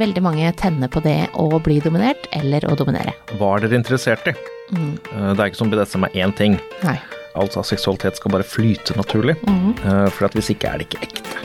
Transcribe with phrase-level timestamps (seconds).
[0.00, 3.12] Veldig mange tenner på det å bli dominert eller å dominere.
[3.38, 4.32] Hva er dere interessert i?
[4.74, 4.88] Mm.
[5.12, 6.56] Eh, Det er ikke som BDSM er én ting.
[6.82, 6.96] Nei.
[7.38, 9.36] Altså seksualitet skal bare flyte naturlig.
[9.46, 9.70] Mhm.
[9.86, 11.38] Eh, For at hvis ikke er det ikke ekte.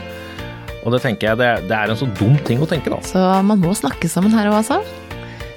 [0.84, 2.98] Og det tenker jeg, det, det er en så dum ting å tenke, da.
[3.06, 4.82] Så man må snakke sammen her òg, altså.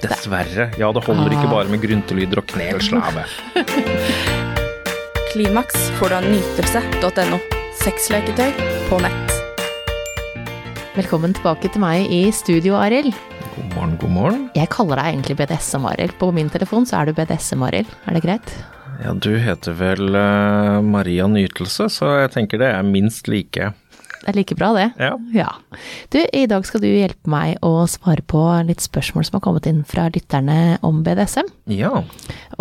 [0.03, 0.69] Dessverre.
[0.77, 1.53] Ja, det holder ikke Ah.
[1.63, 3.25] bare med gryntelyder og knelslave.
[5.33, 7.39] Klimaks får du av nytelse.no.
[7.73, 8.53] Sexleketøy
[8.91, 9.32] på nett.
[10.93, 13.15] Velkommen tilbake til meg i studio, Arild.
[13.55, 14.41] God morgen, god morgen.
[14.53, 16.11] Jeg kaller deg egentlig BDSM-Arild.
[16.21, 17.89] På min telefon så er du BDSM-Arild.
[18.05, 18.51] Er det greit?
[19.01, 23.71] Ja, du heter vel uh, Maria Nytelse, så jeg tenker det er minst like.
[23.73, 24.85] Det er like bra, det.
[25.01, 25.15] Ja.
[25.33, 25.47] Ja.
[26.13, 29.71] Du, i dag skal du hjelpe meg å svare på litt spørsmål som har kommet
[29.73, 31.49] inn fra lytterne om BDSM.
[31.73, 32.03] Ja.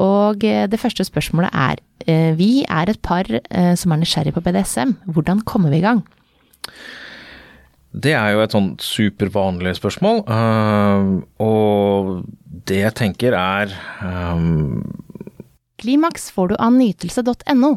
[0.01, 3.29] Og eh, det første spørsmålet er eh, Vi er et par
[3.77, 4.97] som er nysgjerrig på BDSM.
[5.13, 6.01] Hvordan kommer vi i gang?
[7.93, 11.09] Det er jo et sånn supervanlig spørsmål, eh,
[11.45, 12.25] og
[12.69, 14.93] det jeg tenker er um
[15.83, 17.73] Klimaks får du av nytelse.no.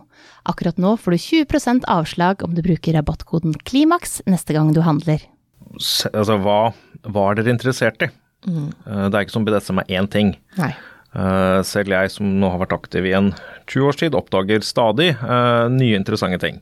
[0.45, 5.23] Akkurat nå får du 20% avslag om du bruker rabattkoden KLIMAKS neste gang du handler.
[5.81, 8.11] se- Altså, hva, hva er dere interessert i?
[8.45, 10.35] Eh, det er ikke som BDSM er én ting.
[10.55, 10.75] Nei.
[11.63, 13.31] Selv jeg som nå har vært aktiv i en
[13.65, 15.15] 20 års tid, oppdager stadig
[15.71, 16.61] nye interessante ting.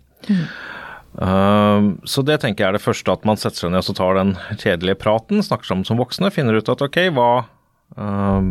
[1.21, 3.97] Eh, så det tenker jeg er det første, at man setter seg ned og så
[3.97, 7.29] tar den kjedelige praten, snakker sammen som voksne, finner ut at ok, hva,
[7.99, 8.41] uh,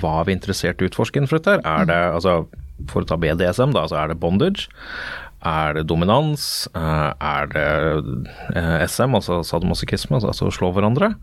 [0.00, 1.66] hva er vi interessert i å utforske innenfor dette her?
[1.68, 2.40] Er det, altså,
[2.90, 4.66] for å ta BDSM da, så er det bondage?
[5.46, 6.68] Er det dominans?
[6.74, 7.70] Uh, er det
[8.54, 11.14] eh, SM, altså sadomasochisme, altså slå hverandre?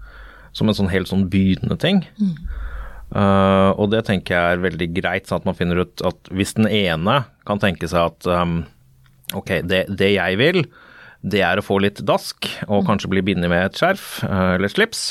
[0.55, 2.01] Som en sånn helt sånn begynnende ting.
[3.09, 6.55] Uh, og det tenker jeg er veldig greit, sånn at man finner ut at hvis
[6.57, 8.59] den ene kan tenke seg at um,
[9.37, 10.63] ok, det, det jeg vil,
[11.19, 14.71] det er å få litt dask og kanskje bli bindet med et skjerf uh, eller
[14.71, 15.09] slips,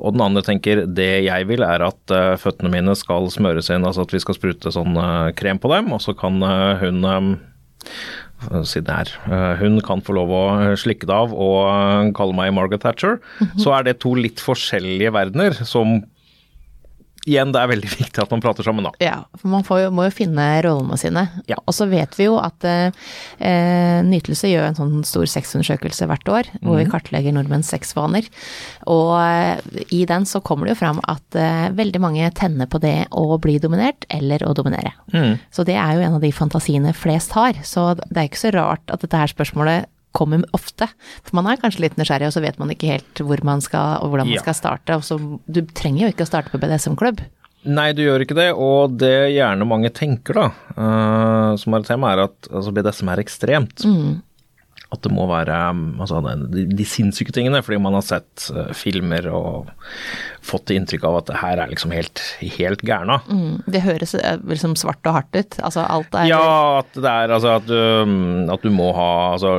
[0.00, 3.84] og den andre tenker det jeg vil er at uh, føttene mine skal smøres inn,
[3.84, 6.40] altså at vi skal sprute sånn uh, krem på dem, og så kan
[6.80, 7.04] hun
[8.64, 9.10] si det her.
[9.60, 10.44] Hun kan få lov å
[10.80, 13.18] slikke det av og kalle meg Margaret Thatcher.
[13.60, 15.98] Så er det to litt forskjellige verdener som
[17.28, 18.92] Igjen, det er veldig viktig at man prater sammen, da.
[19.02, 21.26] Ja, for man får jo, må jo finne rollene sine.
[21.50, 21.58] Ja.
[21.66, 22.96] Og så vet vi jo at eh,
[23.44, 28.26] eh, Nytelse gjør en sånn stor sexundersøkelse hvert år, hvor vi kartlegger nordmenns sexvaner.
[28.90, 32.80] Og eh, i den så kommer det jo fram at eh, veldig mange tenner på
[32.82, 34.94] det å bli dominert eller å dominere.
[35.52, 37.58] Så det er jo en av de fantasiene flest har.
[37.66, 40.88] Så det er ikke så rart at dette her spørsmålet kommer ofte.
[41.24, 44.00] For man er kanskje litt nysgjerrig, og så vet man ikke helt hvor man skal,
[44.02, 44.44] og hvordan man Ja.
[44.44, 44.96] skal starte.
[44.96, 47.20] Og så, du trenger jo ikke å starte på BDSM-klubb.
[47.64, 50.46] Nei, du gjør ikke det, og det gjerne mange tenker, da,
[50.80, 53.84] uh, som er et tema, er at altså, BDSM er ekstremt.
[54.90, 56.18] At det må være um, altså,
[56.50, 59.70] de, de sinnssyke tingene, fordi man har sett uh, filmer og
[60.42, 62.22] fått inntrykk av at det her er liksom helt,
[62.56, 63.20] helt gærna.
[63.30, 64.16] Mm, det høres
[64.50, 65.58] liksom svart og hardt ut.
[65.62, 66.48] Altså alt er Ja,
[66.80, 67.76] at det er altså at du,
[68.50, 69.54] at du må ha altså,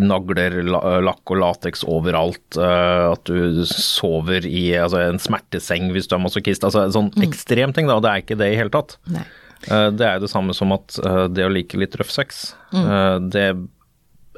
[0.00, 2.42] nagler, la, lakk og lateks overalt.
[2.58, 6.66] Uh, at du sover i altså, en smerteseng hvis du er masochist.
[6.66, 8.00] Altså en sånn ekstrem ting, da.
[8.00, 8.98] Og det er ikke det i hele tatt.
[9.14, 9.28] Nei.
[9.68, 12.54] Eh, det er jo det samme som at eh, det å like litt røff sex,
[12.72, 13.46] eh, det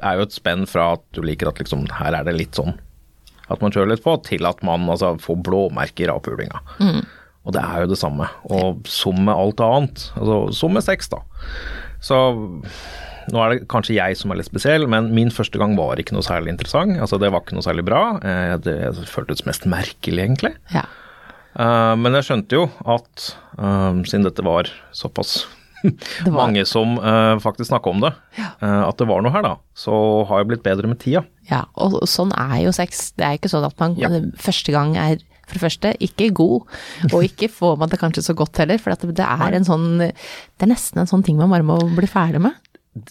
[0.03, 2.75] er jo et spenn fra at du liker at liksom her er det litt sånn
[3.51, 6.61] at man kjører litt på, til at man altså, får blåmerker av pulinga.
[7.43, 8.25] Og det er jo det samme.
[8.55, 11.19] Og som med alt annet, altså som med sex, da.
[12.01, 12.17] Så
[13.33, 16.15] nå er det kanskje jeg som er litt spesiell, men min første gang var ikke
[16.15, 16.95] noe særlig interessant.
[17.03, 18.01] Altså det var ikke noe særlig bra.
[18.23, 18.77] Eh, Det
[19.11, 20.53] føltes mest merkelig, egentlig.
[20.73, 20.85] Ja.
[21.53, 23.27] Uh, Men jeg skjønte jo at
[23.59, 25.43] uh, siden dette var såpass
[25.83, 28.13] var- mange som uh, faktisk snakka om det,
[28.61, 29.93] at det var noe her, da, så
[30.29, 31.23] har jeg blitt bedre med tida.
[31.49, 33.11] ja, og sånn er jo sex.
[33.17, 34.09] Det er ikke sånn at man Ja.
[34.37, 36.67] første gang er for det første ikke god,
[37.11, 39.97] og ikke får man det kanskje så godt heller, for at det er en sånn
[39.99, 42.55] Det er nesten en sånn ting man bare må bli ferdig med.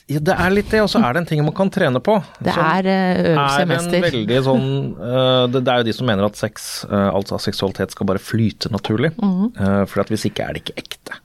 [0.07, 2.15] Ja, det er litt det, og så er det en ting man kan trene på.
[2.39, 4.43] Det er eh, øvelse er en mester.
[4.47, 8.23] sånn eh, det, er jo de som mener at sex, eh, altså seksualitet, skal bare
[8.23, 9.11] flyte naturlig.
[9.19, 9.49] Mhm.
[9.59, 11.19] Uh, for at hvis ikke er det ikke ekte.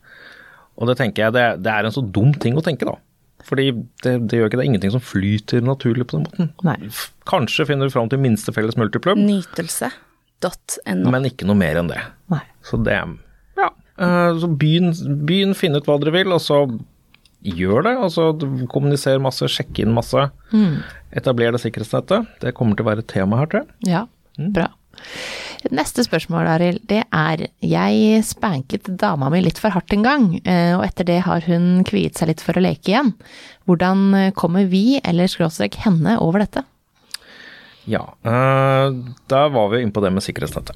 [0.78, 2.98] Og det tenker jeg, det, det er en så dum ting å tenke, da.
[3.48, 3.70] Fordi
[4.04, 6.50] det, det gjør ikke det er ingenting som flyter naturlig på den måten.
[6.68, 6.76] Nei.
[7.30, 11.10] Kanskje finner du fram til minste felles multiplum, Nytelse.no.
[11.14, 12.02] men ikke noe mer enn det.
[12.34, 12.42] Nei.
[12.68, 12.98] Så det
[13.58, 13.70] Ja.
[13.98, 14.92] eh, så begynn,
[15.26, 16.60] begynn, finne ut hva dere vil, og så
[17.48, 17.96] gjør det.
[18.04, 18.28] Altså
[18.70, 20.28] kommuniser masse, sjekk inn masse.
[20.52, 20.82] Mm.
[21.16, 22.28] Etabler det sikkerhetsnettet.
[22.44, 23.94] Det kommer til å være et tema her, tror jeg.
[23.94, 24.04] Ja,
[24.52, 24.68] bra.
[25.74, 30.74] Neste spørsmål, Arild, det er Jeg spanket dama mi litt for hardt en gang, eh,
[30.77, 33.13] og etter det har hun kviet seg litt for å leke igjen.
[33.68, 36.63] Hvordan kommer vi, eller skråstrek henne, over dette?
[37.88, 38.92] Ja, da
[39.31, 40.75] der var vi inne på det med sikkerhetsnettet.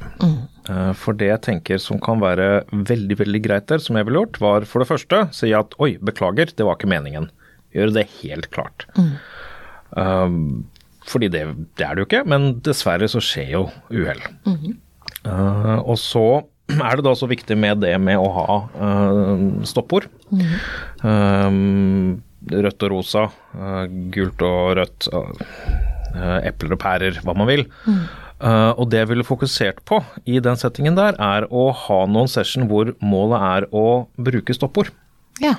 [0.72, 4.24] Eh, For det jeg tenker som kan være veldig veldig greit der, som jeg ville
[4.24, 7.28] gjort, var for det første si at oi, beklager, det var ikke meningen.
[7.76, 8.88] Gjøre det helt klart.
[9.92, 10.70] Um,
[11.08, 11.44] fordi det,
[11.80, 14.22] det er det jo ikke, men dessverre så skjer jo uhell.
[15.26, 16.26] Uh, og så
[16.72, 20.08] er det da så viktig med det med å ha uh, stoppord.
[21.04, 22.22] Um,
[22.52, 23.28] rødt og rosa,
[23.58, 27.66] uh, gult og rødt, uh, epler og pærer, hva man vil.
[28.42, 32.32] Uh, og det jeg ville fokusert på i den settingen der, er å ha noen
[32.32, 33.86] session hvor målet er å
[34.18, 34.90] bruke stoppord.
[35.42, 35.58] Ja.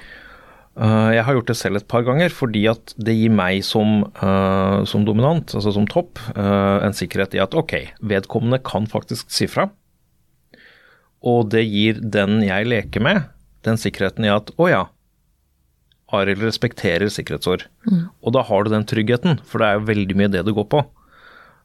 [0.72, 4.06] Uh, jeg har gjort det selv et par ganger fordi at det gir meg som,
[4.22, 9.28] uh, som dominant, altså som topp, uh, en sikkerhet i at ok, vedkommende kan faktisk
[9.34, 9.68] si fra.
[11.22, 13.28] Og det gir den jeg leker med,
[13.68, 14.86] den sikkerheten i at å ja,
[16.12, 17.62] Arild respekterer sikkerhetsord.
[18.20, 20.66] Og da har du den tryggheten, for det er jo veldig mye det det går
[20.72, 20.82] på.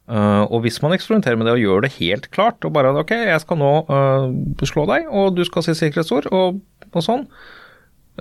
[0.07, 3.11] Uh, og hvis man eksperimenterer med det og gjør det helt klart, og bare ok,
[3.27, 6.61] jeg skal nå uh, slå deg, og du skal si sikkerhetsord, og,
[6.93, 7.25] og sånn,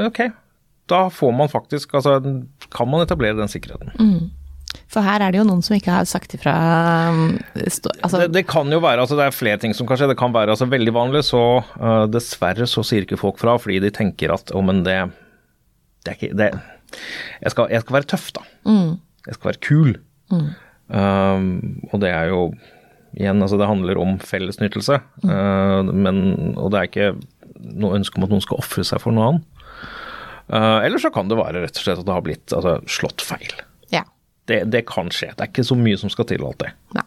[0.08, 0.24] ok,
[0.90, 2.18] da får man faktisk, altså
[2.70, 3.94] kan man etablere den sikkerheten.
[4.92, 6.52] For her er det jo noen som ikke har sagt ifra
[7.10, 10.10] um, Altså, Det, det kan jo være, altså det er flere ting som kan skje.
[10.12, 11.42] Det kan være altså veldig vanlig, så
[11.80, 14.98] uh, dessverre så sier ikke folk fra fordi de tenker at å, men det,
[16.04, 16.50] det er ikke det,
[17.42, 18.44] jeg, skal, jeg skal være tøff, da.
[19.26, 19.96] Jeg skal være kul.
[20.86, 21.48] Um,
[21.90, 22.42] og det er jo
[23.16, 25.00] igjen, altså det handler om fellesnyttelse.
[25.24, 27.10] Uh, men, og det er ikke
[27.56, 29.55] noe ønske om at noen skal ofre seg for noe annet.
[30.52, 33.25] Uh, eller så kan det være rett og slett at det har blitt altså, slått
[33.26, 33.56] feil.
[33.94, 34.04] ja.
[34.46, 35.32] Det, det kan skje.
[35.34, 36.70] Det er ikke så mye som skal til alltid.
[36.94, 37.02] Nei.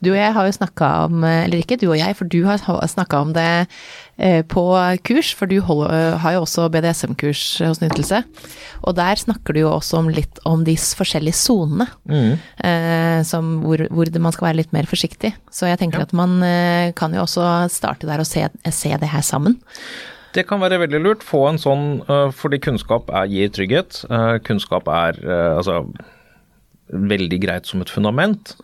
[0.00, 2.62] Du og jeg har jo snakka om, eller ikke du og jeg, for du har
[2.88, 3.44] snakka om det
[4.16, 4.64] eh, på
[5.04, 8.22] kurs, for du holder, har jo også BDSM-kurs hos Nytelse.
[8.88, 14.14] Og der snakker du jo også om litt om de forskjellige sonene, eh, hvor, hvor
[14.24, 15.34] man skal være litt mer forsiktig.
[15.52, 16.08] Så jeg tenker Ja.
[16.08, 19.60] at man eh, kan jo også starte der og se, se det her sammen.
[20.36, 21.26] Det kan være veldig lurt.
[21.26, 24.02] Få en sånn øh, fordi kunnskap er, gir trygghet.
[24.10, 25.82] Øh, kunnskap er øh, altså
[26.88, 28.54] veldig greit som et fundament.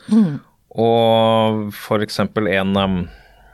[0.75, 3.05] Og for eksempel en um,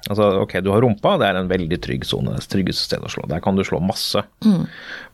[0.09, 2.33] Altså, ok, du har rumpa, det er en veldig trygg sone.
[2.33, 3.27] Det tryggeste stedet å slå.
[3.29, 4.23] Der kan du slå masse.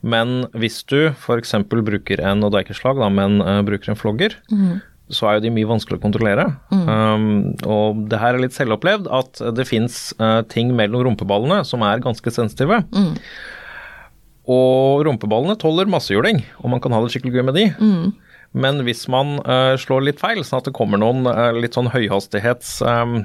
[0.06, 1.56] Men hvis du f.eks.
[1.66, 4.36] bruker en, og det er ikke slag, da, men uh, bruker en flogger,
[5.12, 6.46] så er jo de mye vanskeligere å kontrollere.
[6.72, 7.26] Um,
[7.62, 10.10] og det her er litt selvopplevd at det fins
[10.50, 12.80] ting mellom rumpeballene som er ganske sensitive.
[14.50, 17.66] Og rumpeballene tåler massehjuling, og man kan ha det skikkelig gøy med de.
[18.56, 21.90] Men hvis man uh, slår litt feil, sånn at det kommer noen uh, litt sånn
[21.92, 23.24] høyhastighets um,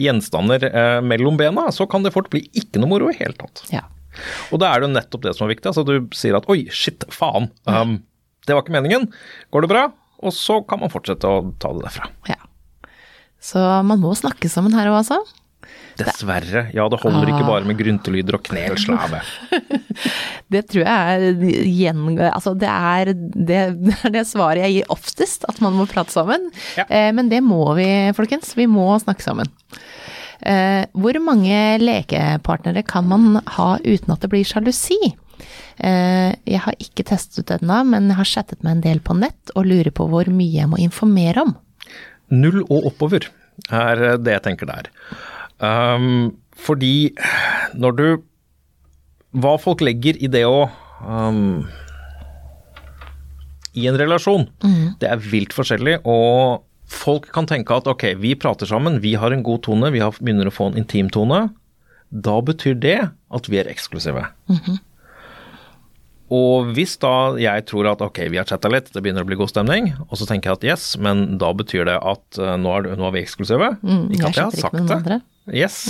[0.00, 3.66] gjenstander eh, mellom bena, så kan det fort bli ikke noe moro i hele tatt.
[3.74, 3.82] Ja.
[4.54, 5.68] Og da er det jo nettopp det som er viktig.
[5.72, 7.50] Altså du sier at oi, shit, faen.
[7.68, 7.98] Um,
[8.46, 9.10] det var ikke meningen.
[9.52, 9.82] Går det bra?
[10.20, 12.10] Og så kan man fortsette å ta det derfra.
[12.30, 12.38] ja.
[13.40, 15.16] Så man må snakke sammen her òg, altså.
[16.00, 16.66] Dessverre.
[16.76, 19.22] Ja, det holder ikke bare med gryntelyder og knelslave.
[20.50, 22.06] Det tror jeg er gjen...
[22.26, 26.10] Altså, det er det, det er det svaret jeg gir oftest, at man må prate
[26.10, 26.48] sammen.
[26.74, 26.88] Ja.
[26.90, 28.56] Eh, men det må vi, folkens.
[28.58, 29.52] Vi må snakke sammen.
[30.42, 34.98] Eh, hvor mange lekepartnere kan man ha uten at det blir sjalusi?
[35.78, 39.16] Eh, jeg har ikke testet ut ennå, men jeg har chattet med en del på
[39.18, 41.54] nett og lurer på hvor mye jeg må informere om.
[42.30, 43.26] Null og oppover
[43.68, 44.90] er det jeg tenker der.
[45.60, 47.12] Um, fordi
[47.76, 48.06] når du
[49.30, 50.64] Hva folk legger i det å
[51.04, 51.60] um,
[53.78, 54.48] I en relasjon,
[54.98, 56.00] det er vilt forskjellig.
[56.02, 60.02] Og folk kan tenke at ok, vi prater sammen, vi har en god tone, vi
[60.02, 61.44] har, begynner å få en intim tone.
[62.10, 64.24] Da betyr det at vi er eksklusive.
[66.30, 69.38] Og hvis da jeg tror at ok, vi har chatta litt, det begynner å bli
[69.40, 72.74] god stemning, og så tenker jeg at yes, men da betyr det at eh, nå,
[72.76, 73.72] er, nå er vi eksklusive.
[73.82, 74.98] Mm, ikke jeg at jeg har sagt det.
[75.00, 75.20] andre.
[75.20, 75.54] Mm.
[75.58, 75.80] Yes.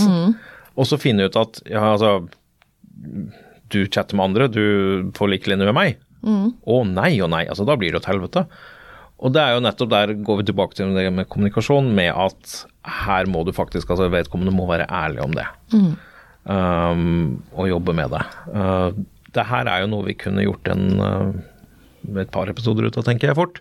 [0.80, 2.22] Og så finne ut at ja, altså
[3.70, 6.00] Du chatter med andre, du får like linje med meg.
[6.24, 6.52] Mm.
[6.64, 8.46] Å nei og nei, altså da blir det et helvete.
[9.20, 12.62] Og det er jo nettopp der går vi tilbake til det med kommunikasjon, med at
[13.04, 15.44] her må du faktisk, altså vedkommende må være ærlig om det.
[15.76, 15.90] Mm.
[16.48, 18.22] Um, og jobbe med det.
[18.48, 19.02] Uh,
[19.36, 21.30] det her er jo noe vi kunne gjort en uh,
[22.16, 23.60] et par episoder ut av, tenker jeg fort.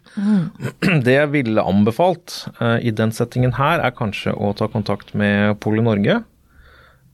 [1.05, 5.57] Det jeg ville anbefalt uh, i den settingen her, er kanskje å ta kontakt med
[5.63, 6.21] Poli Norge.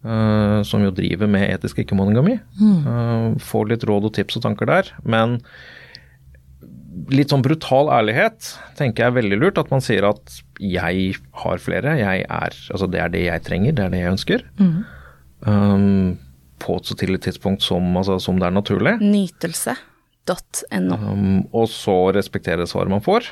[0.06, 2.38] uh, som jo driver med etisk ikke-monogami.
[2.62, 4.92] Uh, få litt råd og tips og tanker der.
[5.04, 5.40] Men
[7.12, 9.62] litt sånn brutal ærlighet tenker jeg er veldig lurt.
[9.62, 13.76] At man sier at jeg har flere, jeg er, altså det er det jeg trenger,
[13.76, 14.46] det er det jeg ønsker.
[15.46, 16.16] Um,
[16.62, 18.94] på et så tidlig tidspunkt som, altså, som det er naturlig.
[19.02, 21.00] Nytelse.no.
[21.00, 23.28] Um, og så respektere svaret man får.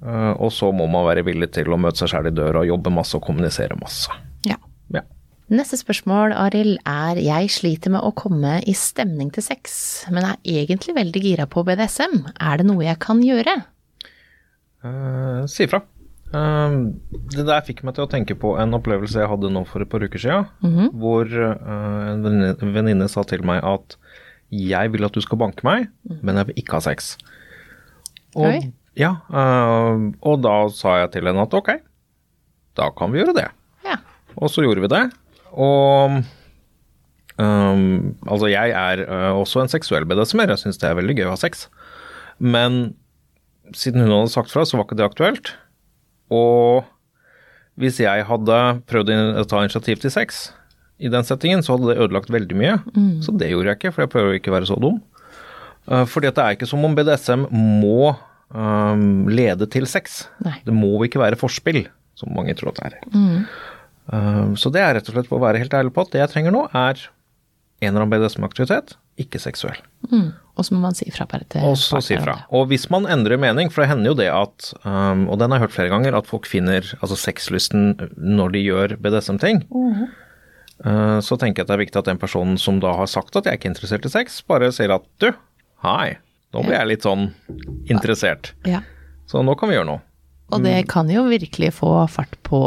[0.00, 2.92] Eh, og så må man være villig til å møte seg sjæl i døra jobbe
[2.94, 4.12] masse og kommunisere masse.
[4.48, 4.56] Ja.
[4.94, 5.04] Ja.
[5.52, 9.76] Neste spørsmål, Arild, er jeg sliter med å komme i stemning til sex,
[10.12, 12.20] men er egentlig veldig gira på BDSM.
[12.38, 13.58] Er det noe jeg kan gjøre?
[14.80, 15.82] Uh, si ifra.
[16.30, 16.74] Eh,
[17.34, 19.90] det der fikk meg til å tenke på en opplevelse jeg hadde nå for et
[19.90, 20.46] par uker siden,
[20.94, 22.22] hvor eh, en
[22.74, 23.96] venninne- sa til meg at
[24.50, 25.88] jeg vil at du skal banke meg,
[26.22, 27.16] men jeg vil ikke ha sex.
[28.34, 28.72] Og, Oi.
[28.98, 31.70] ja, eh, og da sa jeg til henne at ok,
[32.78, 33.48] da kan vi gjøre det.
[33.86, 33.96] Ja.
[34.38, 35.02] Og så gjorde vi det.
[35.50, 36.20] Og
[37.38, 40.52] um, altså, jeg er eh, også en seksuell BDSM-er.
[40.54, 41.66] Jeg syns det er veldig gøy å ha sex.
[42.38, 42.94] Men
[43.74, 45.52] siden hun hadde sagt fra, så var ikke det aktuelt.
[46.30, 46.88] Og
[47.80, 48.56] hvis jeg hadde
[48.90, 50.50] prøvd å ta initiativ til sex
[51.00, 52.74] i den settingen, så hadde det ødelagt veldig mye.
[53.24, 54.98] Så det gjorde jeg ikke, for jeg prøver ikke å være så dum.
[55.88, 58.12] Uh, fordi at det er ikke som om BDSM må
[58.52, 60.26] um, lede til sex.
[60.44, 60.58] Nei.
[60.66, 61.86] Det må ikke være forspill,
[62.18, 62.98] som mange tror at det er.
[64.10, 66.20] Um, Så det er rett og slett for å være helt ærlig på at det
[66.24, 67.00] jeg trenger nå, er
[67.80, 69.78] en eller annen BDSM-aktivitet, ikke seksuell.
[70.10, 70.30] Mm.
[70.58, 72.36] Og så må man si ifra bare til Og så si fra.
[72.56, 75.60] Og hvis man endrer mening, for det hender jo det at, um, og den har
[75.60, 79.62] jeg hørt flere ganger, at folk finner altså sexlysten når de gjør BDSM-ting.
[80.80, 83.36] Uh, så tenker jeg at det er viktig at den personen som da har sagt
[83.36, 85.30] at jeg er ikke interessert i sex, bare sier at du,
[85.86, 86.18] hei,
[86.52, 87.30] nå blir jeg litt sånn
[87.88, 88.54] interessert.
[88.68, 88.82] Ja.
[89.30, 90.04] Så nå kan vi gjøre noe.
[90.50, 92.60] Og det kan jo virkelig få fart på,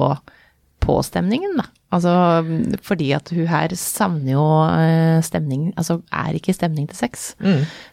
[0.84, 1.68] på stemningen, da.
[1.94, 2.14] Altså
[2.86, 7.26] fordi at hun her savner jo eh, stemning, altså er ikke stemning til sex.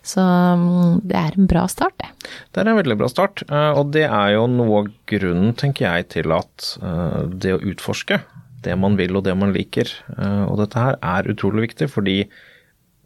[0.06, 2.30] Så mm, det er en bra start, det.
[2.50, 5.88] Det er en veldig bra start, eh, og det er jo noe av grunnen, tenker
[5.88, 8.22] jeg, til at eh, det å utforske
[8.64, 9.88] det man vil og det man liker,
[10.20, 12.16] og dette her er utrolig viktig, fordi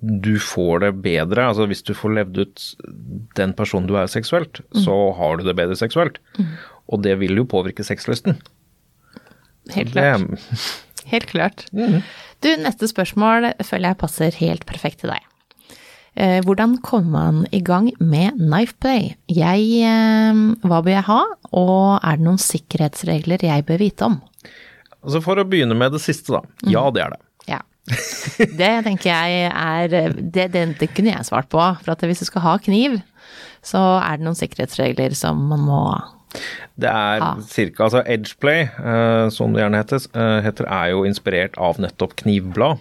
[0.03, 1.45] du får det bedre.
[1.47, 2.65] Altså hvis du får levd ut
[3.39, 6.19] den personen du er seksuelt, så har du det bedre seksuelt.
[6.91, 8.41] Og det vil jo påvirke sexlysten.
[9.73, 10.49] Helt klart.
[11.09, 11.65] Helt klart.
[11.73, 15.25] Du, neste spørsmål føler jeg passer helt perfekt til deg.
[16.15, 19.15] Eh, hvordan kommer man i gang med knife play?
[19.27, 24.21] Jeg, eh, hva bør jeg ha, og er det noen sikkerhetsregler jeg bør vite om?
[25.05, 26.71] altså for å begynne med det siste, da.
[26.71, 27.23] Ja, det er det.
[27.51, 27.61] Ja.
[28.61, 31.61] Det tenker jeg er det, det, det kunne jeg svart på.
[31.83, 32.97] For at hvis du skal ha kniv,
[33.65, 35.83] så er det noen sikkerhetsregler som man må
[36.81, 37.41] Det er Ah.
[37.47, 42.17] cirka, altså Edgeplay, uh, som det gjerne heter, uh, heter, er jo inspirert av nettopp
[42.23, 42.79] knivblad.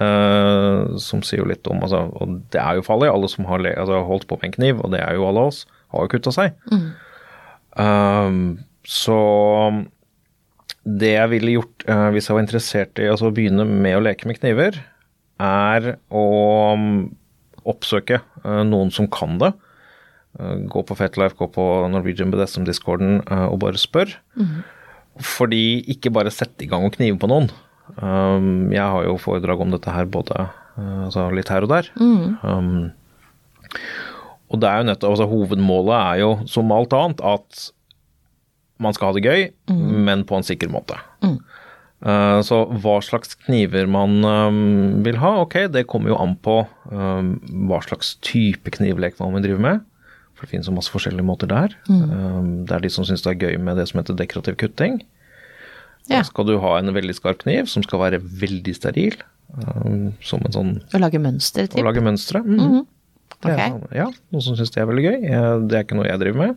[0.00, 3.10] eh, som sier jo litt om altså, Og det er jo farlig.
[3.10, 5.66] Alle som har altså, holdt på med en kniv, og det er jo alle oss,
[5.92, 6.52] har jo kutta seg.
[7.76, 9.18] Um, så
[10.82, 14.02] det jeg ville gjort eh, hvis jeg var interessert i altså, å begynne med å
[14.02, 14.80] leke med kniver,
[15.42, 16.24] er å
[16.74, 16.88] um,
[17.68, 19.52] oppsøke eh, noen som kan det.
[20.40, 24.14] Eh, gå på Fetlife, gå på Norwegian BDSM-discorden uh, og bare spør.
[25.20, 27.50] Fordi ikke bare sette i gang og knive på noen.
[27.98, 31.90] Um, jeg har jo foredrag om dette her både eh, altså litt her og der.
[32.00, 32.92] Um,
[34.52, 37.66] og det er jo nettopp, altså Hovedmålet er jo som alt annet at
[38.82, 39.44] man skal ha det gøy,
[40.08, 40.96] men på en sikker måte.
[42.02, 46.56] Eh, så hva slags kniver man um, vil ha, ok, det kommer jo an på
[46.90, 47.36] um,
[47.70, 49.84] hva slags type knivlek man vil drive med.
[50.42, 51.74] For det finnes jo masse forskjellige måter der.
[51.86, 52.64] Mm.
[52.66, 54.96] det er de som syns det er gøy med det som heter dekorativ kutting.
[56.08, 56.22] Da Ja.
[56.26, 59.14] skal du ha en veldig skarp kniv som skal være veldig steril.
[59.54, 62.42] Um, som en sånn Å lage mønster, Å lage mønstre.
[62.42, 62.86] Mm.
[63.42, 63.60] Det er Ok.
[63.70, 65.68] sånn- Ja, noen som syns det er veldig gøy.
[65.68, 66.56] Det er ikke noe jeg driver med.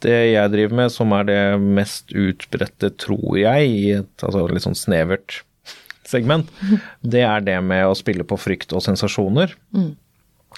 [0.00, 4.62] Det jeg driver med, som er det mest utbredte, tror jeg, i et altså litt
[4.62, 5.42] sånn snevert
[6.04, 6.48] segment,
[7.04, 9.54] det er det med å spille på frykt og sensasjoner.
[9.76, 9.90] Eh,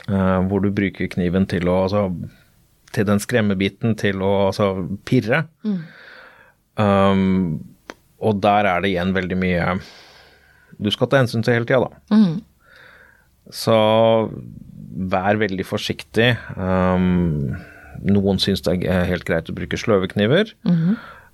[0.07, 2.07] hvor du bruker kniven til å altså,
[2.93, 4.71] til den skremmebiten til å altså,
[5.09, 5.45] pirre.
[6.81, 7.61] Um,
[8.23, 9.67] og der er det igjen veldig mye
[10.83, 12.01] du skal ta hensyn til hele tida, da.
[13.53, 13.77] Så
[15.13, 16.33] vær veldig forsiktig.
[16.57, 17.57] Um,
[18.03, 20.55] noen syns det er helt greit å bruke sløvekniver.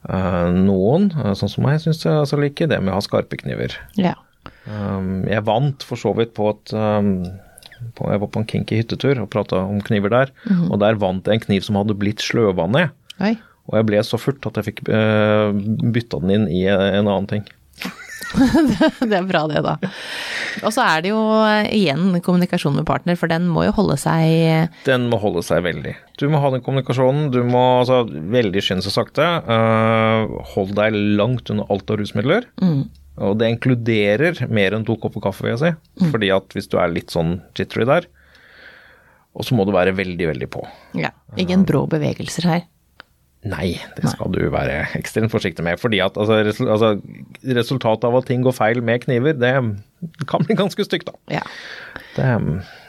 [0.09, 3.39] Uh, noen, uh, sånn som meg, syns jeg altså liker det med å ha skarpe
[3.41, 3.77] kniver.
[3.99, 4.15] Ja.
[4.69, 7.23] Um, jeg vant for så vidt på at um,
[7.79, 10.33] Jeg var på en kinky hyttetur og prata om kniver der,
[10.71, 12.95] og der vant jeg en kniv som hadde blitt sløva ned.
[13.23, 13.37] Oi.
[13.69, 15.53] Og jeg ble så furt at jeg fikk uh,
[15.93, 17.45] bytta den inn i en annen ting.
[19.09, 19.77] Det er bra det, da.
[20.65, 23.99] Og så er det jo eh, igjen kommunikasjon med partner, for den må jo holde
[24.01, 25.95] seg Den må holde seg veldig.
[26.21, 27.29] Du må ha den kommunikasjonen.
[27.35, 29.27] Du må altså veldig skynde seg sakte.
[29.47, 32.49] Uh, hold deg langt unna alt av rusmidler.
[33.19, 36.11] Og det inkluderer mer enn to kopper kaffe, vil jeg si.
[36.13, 38.07] Fordi at hvis du er litt sånn jittery der,
[39.39, 40.65] og så må du være veldig, veldig på.
[40.99, 41.13] Ja.
[41.39, 42.67] Ingen brå bevegelser her.
[43.47, 45.79] Nei, det skal du være ekstremt forsiktig med.
[45.79, 46.97] fordi at altså, altså,
[47.47, 49.53] Resultatet av at ting går feil med kniver, det
[50.27, 51.15] kan bli ganske stygt, da.
[51.39, 51.45] Ja.
[52.17, 52.27] Det,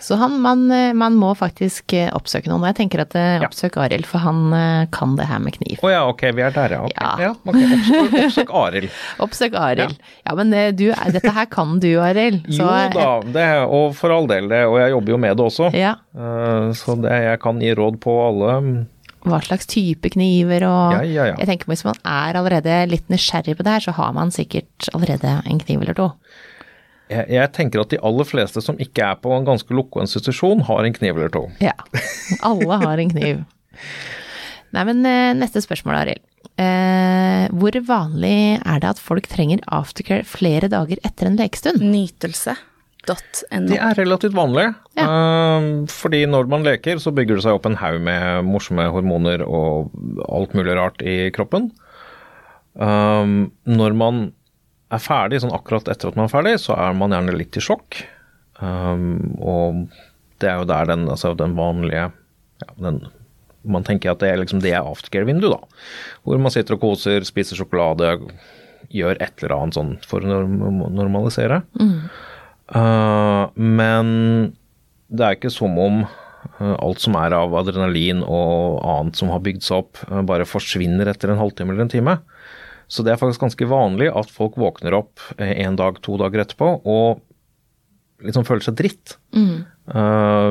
[0.01, 2.65] Så han, man, eh, man må faktisk eh, oppsøke noen.
[2.71, 3.13] Jeg tenker at
[3.45, 3.85] oppsøk Ja.
[3.85, 5.83] Arild, for han eh, kan det her med kniv.
[5.85, 6.81] Å ja, ok, vi er der, ja.
[6.87, 6.97] Okay.
[6.97, 7.13] Ja.
[7.21, 7.69] ja okay.
[7.69, 8.99] Oppsøk, oppsøk Arild.
[9.27, 9.97] Oppsøk Arild.
[10.25, 12.47] Ja, men eh, du, dette her kan du, Arild.
[12.49, 15.49] Jo eh, da, det, og for all del, det, og jeg jobber jo med det
[15.51, 15.69] også.
[15.77, 15.97] Ja.
[16.17, 18.55] Eh, Så det, jeg kan gi råd på alle.
[19.27, 21.39] Hva slags type kniver og Ja, ja, ja.
[21.41, 24.87] Jeg tenker Hvis man er allerede litt nysgjerrig på det her, så har man sikkert
[24.93, 26.07] allerede en kniv eller to.
[27.09, 30.61] Jeg, jeg tenker at de aller fleste som ikke er på en ganske lukka institusjon,
[30.69, 31.47] har en kniv eller to.
[31.63, 31.73] Ja.
[32.45, 33.43] Alle har en kniv.
[34.75, 36.25] Nei, men eh, neste spørsmål, Arild.
[36.59, 41.81] Eh, hvor vanlig er det at folk trenger aftercare flere dager etter en lekestund?
[42.99, 43.67] Nytelse.no.
[43.69, 47.79] De er relativt vanlige eh, fordi når man leker, så bygger det seg opp en
[47.79, 49.93] haug med morsomme hormoner og
[50.27, 51.71] alt mulig rart i kroppen.
[52.79, 54.21] Um, når man
[54.93, 57.63] er ferdig, sånn akkurat etter at man er ferdig, så er man gjerne litt i
[57.63, 58.01] sjokk.
[58.59, 59.85] Um, og
[60.41, 62.09] det er jo der den, altså den vanlige
[62.59, 62.97] ja, den,
[63.63, 65.83] Man tenker at det er liksom det er aftercare-vinduet, da.
[66.23, 68.13] Hvor man sitter og koser, spiser sjokolade,
[68.95, 70.95] gjør et eller annet sånn for å normalisere.
[70.95, 71.61] normalisere.
[72.69, 74.09] Uh, men
[75.09, 79.41] det er ikke som om uh, alt som er av adrenalin og annet som har
[79.45, 82.19] bygd seg opp, uh, bare forsvinner etter en halvtime eller en time.
[82.89, 86.71] Så det er faktisk ganske vanlig at folk våkner opp en dag, to dager etterpå
[86.89, 87.19] og
[88.25, 89.13] liksom føler seg dritt.
[89.31, 89.61] Mm.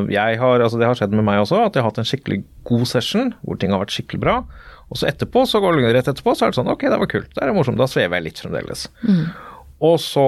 [0.08, 2.38] jeg har, altså det har skjedd med meg også, at jeg har hatt en skikkelig
[2.70, 4.36] god session hvor ting har vært skikkelig bra.
[4.86, 7.10] Og så etterpå, så går det rett etterpå, så er det sånn ok, det var
[7.10, 8.86] kult, det er morsomt, da svever jeg litt fremdeles.
[9.84, 10.22] Og så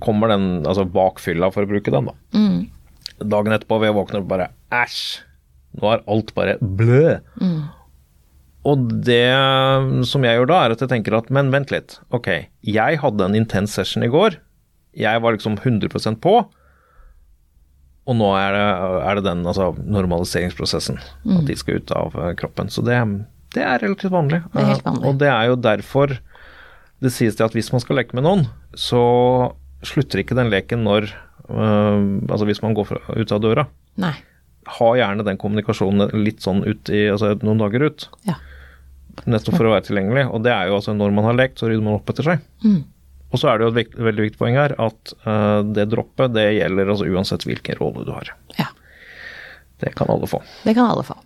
[0.00, 2.14] kommer den, altså bakfylla for å bruke den, da.
[3.24, 5.02] Dagen etterpå vil jeg våkner, bare æsj,
[5.80, 7.18] nå er alt bare blø.
[8.64, 9.28] Og det
[10.08, 12.30] som jeg gjør da, er at jeg tenker at men vent litt, ok,
[12.64, 14.38] jeg hadde en intens session i går,
[14.96, 16.36] jeg var liksom 100% på,
[18.04, 18.64] og nå er det,
[19.08, 20.98] er det den altså, normaliseringsprosessen,
[21.38, 22.68] at de skal ut av eh, kroppen.
[22.72, 22.98] Så det,
[23.56, 24.42] det er relativt vanlig.
[24.52, 25.02] Det er helt vanlig.
[25.04, 26.12] Eh, Og det er jo derfor
[27.04, 28.46] det sies det at hvis man skal leke med noen,
[28.78, 29.02] så
[29.84, 31.98] slutter ikke den leken når eh,
[32.32, 33.66] Altså hvis man går fra, ut av døra.
[34.00, 34.14] Nei.
[34.78, 38.06] Ha gjerne den kommunikasjonen litt sånn ut i altså noen dager ut.
[38.24, 38.38] Ja.
[39.28, 40.24] Nettopp for å være tilgjengelig.
[40.32, 42.46] Og det er jo altså når man har lekt, så rydder man opp etter seg.
[43.34, 46.32] Og så er det jo et vekt, veldig viktig poeng her at eh, det droppet
[46.34, 48.32] det gjelder altså uansett hvilken rolle du har.
[48.60, 48.70] ja.
[49.82, 50.38] Det kan alle få.
[50.64, 51.16] Det kan alle få.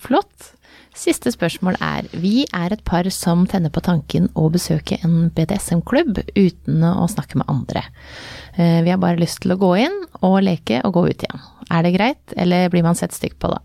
[0.00, 0.52] Flott.
[0.94, 6.20] Siste spørsmål er, vi er et par som tenner på tanken å besøke en BDSM-klubb
[6.38, 7.82] uten å snakke med andre.
[8.54, 11.42] Eh, Vi har bare lyst til å gå inn og leke og gå ut igjen.
[11.74, 13.58] Er det greit, eller blir man sett stygt på da?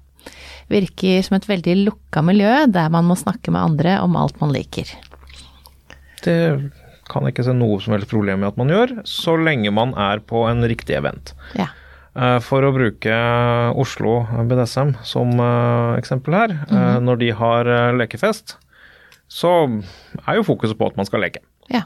[0.73, 4.53] Virker som et veldig lukka miljø der man må snakke med andre om alt man
[4.53, 4.89] liker.
[6.25, 6.71] Det
[7.09, 9.93] kan jeg ikke se noe som helst problem med at man gjør, så lenge man
[9.97, 11.33] er på en riktig event.
[11.57, 11.69] Ja.
[12.15, 13.13] Eh, For å bruke
[13.79, 17.03] Oslo BDSM som eh, eksempel her, Mm.
[17.05, 18.55] når de har eh, lekefest,
[19.29, 19.51] så
[20.25, 21.39] er jo fokuset på at man skal leke.
[21.69, 21.83] Ja.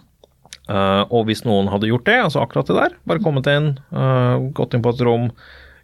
[0.69, 4.37] Eh, og hvis noen hadde gjort det, altså akkurat det der, bare kommet inn, eh,
[4.55, 5.29] gått inn på et rom,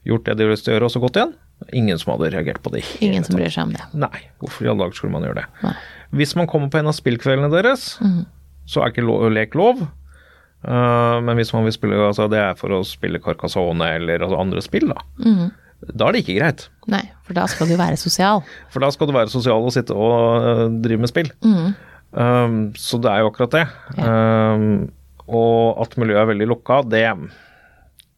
[0.07, 1.33] gjort det de har lyst til å gjøre, og så gått igjen,
[1.75, 2.85] ingen som hadde reagert på det.
[3.03, 3.83] Ingen som bryr seg om det.
[3.93, 5.47] Nei, hvorfor i alle dager skulle man gjøre det?
[5.67, 5.75] Nei.
[6.15, 7.99] Hvis man kommer på en av spillkveldene deres,
[8.65, 9.03] så er ikke
[9.35, 9.83] lek lov.
[10.67, 14.39] Eh, men hvis man vil spille, altså det er for å spille Carcassonne eller altså
[14.41, 15.03] andre spill, da.
[15.95, 16.65] Da er det ikke greit.
[16.91, 18.41] Nei, for da skal du være sosial.
[18.73, 21.29] For da skal du være sosial og sitte og uh, drive med spill.
[22.11, 23.61] Um, så det er jo akkurat det.
[23.95, 24.89] Um,
[25.29, 27.05] og at miljøet er veldig lukka, det,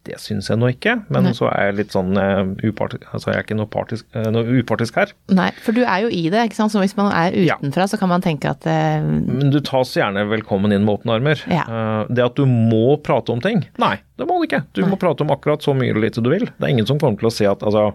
[0.07, 0.95] det syns jeg nå ikke.
[1.13, 1.33] Men Nei.
[1.37, 4.59] så er jeg litt sånn uh, upartisk, altså jeg er ikke noe, partisk, uh, noe
[4.61, 5.13] upartisk her.
[5.33, 6.73] Nei, for du er jo i det, ikke sant.
[6.73, 7.57] Så hvis man er Ja.
[7.61, 11.17] utenfra, så kan man tenke at uh, Men du tas gjerne velkommen inn med åpne
[11.19, 11.43] armer.
[11.51, 11.65] Ja.
[12.09, 14.63] Det at du må prate om ting, nei, det må du ikke.
[14.77, 16.47] Du må prate om akkurat så mye eller lite du vil.
[16.49, 17.91] Det er ingen som kommer til å si at, altså,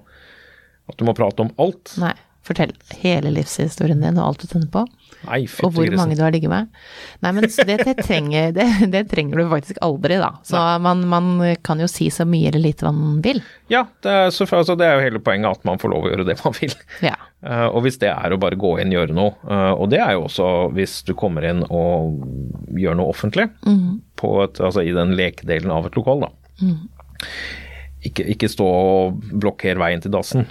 [0.86, 1.96] at du må prate om alt.
[2.02, 2.14] Nei.
[2.46, 4.84] Fortell hele livshistorien din og alt du tenner på.
[5.26, 6.68] Nei, Og hvor mange du har ligget med.
[7.24, 10.28] Nei, men det, det, trenger, det, det trenger du faktisk aldri, da.
[10.46, 11.32] Så man, man
[11.66, 13.40] kan jo si så mye eller lite man vil.
[13.72, 16.12] Ja, det er, så, altså, det er jo hele poenget at man får lov å
[16.12, 16.76] gjøre det man vil.
[17.02, 17.16] Ja.
[17.46, 20.00] Uh, og hvis det er å bare gå inn og gjøre noe, uh, og det
[20.02, 22.22] er jo også hvis du kommer inn og
[22.78, 23.48] gjør noe offentlig
[24.16, 26.30] på et, altså i den lekedelen av et lokal, da.
[28.06, 30.46] Ikke, ikke stå og blokkere veien til dassen.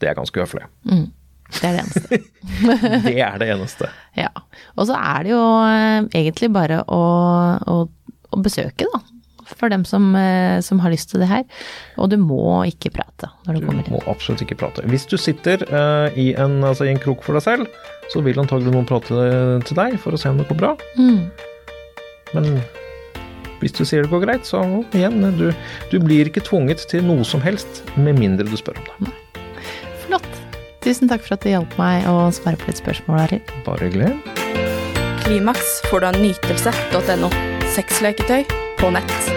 [0.00, 0.66] Det er ganske høflig.
[1.54, 2.20] Det er det eneste.
[3.06, 3.90] Det er det eneste.
[4.16, 4.30] Ja.
[4.80, 7.02] Og så er det jo eh, egentlig bare å,
[7.68, 7.74] å,
[8.32, 9.00] å besøke, da.
[9.50, 11.44] for dem som, eh, som har lyst til det her.
[12.00, 13.92] Og du må ikke prate når du Du kommer inn.
[13.92, 14.86] må absolutt ikke prate.
[14.88, 17.68] Hvis du sitter uh, i, en, altså, i en krok for deg selv,
[18.12, 19.28] så vil antagelig noen prate
[19.68, 20.72] til deg for å se om det går bra.
[20.96, 21.28] Mm.
[22.34, 22.50] Men
[23.60, 24.64] hvis du sier det går greit, så
[24.96, 25.50] igjen, du,
[25.92, 28.96] du blir ikke tvunget til noe som helst med mindre du spør om det.
[29.04, 29.25] Flott.
[30.86, 33.50] Tusen takk for at du hjalp meg å svare på litt spørsmål, Arild.
[33.66, 34.12] Bare hyggelig.
[35.24, 37.32] Klimaks får du av nytelse.no.
[37.74, 38.46] Sexleketøy
[38.78, 39.35] på nett.